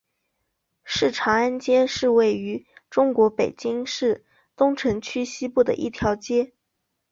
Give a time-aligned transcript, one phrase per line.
[0.95, 6.53] 东长安街是位于中国北京市东城区西部的一条街。